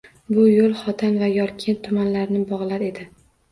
[0.37, 3.09] Bu yoʻl Xotan va Yorkent tumanlarini bogʻlar edi.